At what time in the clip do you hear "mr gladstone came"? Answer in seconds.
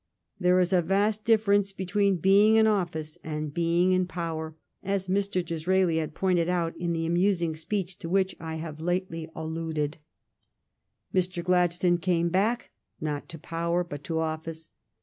11.43-12.29